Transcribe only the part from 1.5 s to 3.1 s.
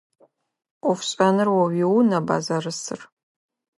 о уиунэба зэрысыр?